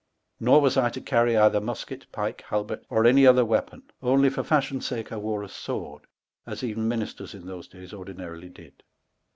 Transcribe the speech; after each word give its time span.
Nor 0.39 0.61
was 0.61 0.77
I 0.77 0.89
to 0.89 0.99
carrie 1.01 1.37
either 1.37 1.61
musquet, 1.61 2.07
pike, 2.11 2.41
halbert, 2.49 2.83
or 2.89 3.05
any 3.05 3.27
other 3.27 3.45
weapon, 3.45 3.83
onelie 4.01 4.31
for 4.31 4.41
fashion 4.41 4.81
sake 4.81 5.11
I 5.11 5.17
wore 5.17 5.43
a 5.43 5.47
sword, 5.47 6.07
as 6.47 6.63
even 6.63 6.87
ministers 6.87 7.35
in 7.35 7.45
those 7.45 7.67
dayes 7.67 7.93
ordinarily 7.93 8.49
did. 8.49 8.81